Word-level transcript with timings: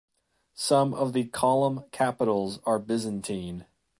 Some 0.55 0.95
of 0.95 1.13
the 1.13 1.25
column 1.27 1.83
capitals 1.91 2.59
are 2.65 2.79
Byzantine. 2.79 3.67